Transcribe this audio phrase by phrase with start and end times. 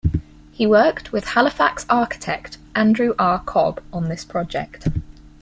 [0.51, 3.37] He worked with Halifax architect Andrew R.
[3.37, 4.87] Cobb on this project.